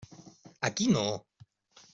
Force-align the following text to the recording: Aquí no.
Aquí 0.67 0.87
no. 0.95 1.05